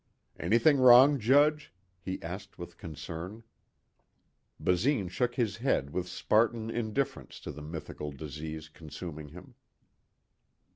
"Anything 0.39 0.77
wrong, 0.79 1.19
Judge?" 1.19 1.71
he 1.99 2.19
asked 2.23 2.57
with 2.57 2.75
concern. 2.79 3.43
Basine 4.59 5.09
shook 5.09 5.35
his 5.35 5.57
head 5.57 5.91
with 5.91 6.07
Spartan 6.07 6.71
indifference 6.71 7.39
to 7.41 7.51
the 7.51 7.61
mythical 7.61 8.11
disease 8.11 8.67
consuming 8.67 9.27
him. 9.27 9.53